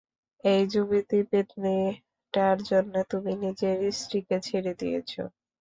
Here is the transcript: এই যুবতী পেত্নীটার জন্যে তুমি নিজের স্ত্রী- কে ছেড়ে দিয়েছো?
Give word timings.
এই 0.43 0.61
যুবতী 0.71 1.19
পেত্নীটার 1.29 2.57
জন্যে 2.69 3.01
তুমি 3.11 3.31
নিজের 3.43 3.77
স্ত্রী- 3.93 4.27
কে 4.27 4.37
ছেড়ে 4.47 4.71
দিয়েছো? 4.79 5.21